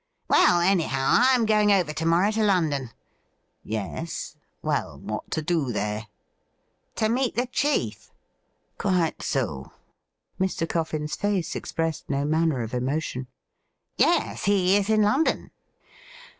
'Well, 0.31 0.61
anyhow, 0.61 1.13
I 1.21 1.35
am 1.35 1.45
going 1.45 1.71
over 1.71 1.93
to 1.93 2.05
morrow 2.07 2.31
to 2.31 2.43
London.'' 2.43 2.89
Yes; 3.77 4.35
well, 4.63 4.97
what 4.97 5.29
to 5.29 5.43
do 5.43 5.71
there 5.71 6.07
.?''To 6.95 7.07
meet 7.07 7.35
the 7.35 7.45
chief' 7.45 8.09
Quite 8.79 9.21
so.' 9.21 9.73
Mr. 10.39 10.67
Coffin's 10.67 11.15
face 11.15 11.55
expressed 11.55 12.09
no 12.09 12.25
manner 12.25 12.63
of 12.63 12.73
emotion.' 12.73 13.27
Yes; 13.97 14.45
he 14.45 14.75
is 14.75 14.89
in 14.89 15.03
London.' 15.03 15.51